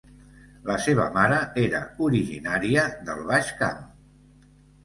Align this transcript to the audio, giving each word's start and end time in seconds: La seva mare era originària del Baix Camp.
La 0.69 0.77
seva 0.85 1.03
mare 1.17 1.37
era 1.65 1.83
originària 2.07 2.87
del 3.11 3.23
Baix 3.29 3.53
Camp. 3.63 3.87